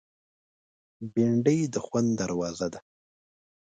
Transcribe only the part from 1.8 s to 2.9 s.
خوند دروازه ده